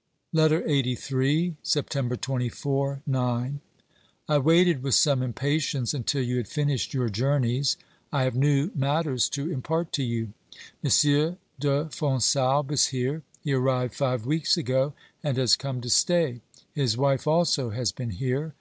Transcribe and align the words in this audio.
'&^ 0.00 0.02
LETTER 0.32 0.62
LXXXIII 0.66 1.56
Septejnber 1.62 2.18
24 2.18 3.02
(IX). 3.06 3.56
I 4.30 4.38
waited 4.38 4.82
with 4.82 4.94
some 4.94 5.22
impatience 5.22 5.92
until 5.92 6.22
you 6.22 6.38
had 6.38 6.48
finished 6.48 6.94
your 6.94 7.10
journeys; 7.10 7.76
I 8.10 8.22
have 8.22 8.34
new 8.34 8.70
matters 8.74 9.28
to 9.28 9.52
impart 9.52 9.92
to 9.92 10.02
you. 10.02 10.32
M. 10.82 10.90
de 11.58 11.90
Fonsalbe 11.90 12.72
is 12.72 12.86
here. 12.86 13.24
He 13.42 13.52
arrived 13.52 13.92
five 13.92 14.24
weeks 14.24 14.56
ago, 14.56 14.94
and 15.22 15.36
has 15.36 15.54
come 15.54 15.82
to 15.82 15.90
stay; 15.90 16.40
his 16.72 16.96
wife 16.96 17.26
also 17.26 17.68
has 17.68 17.92
been 17.92 18.12
here. 18.12 18.54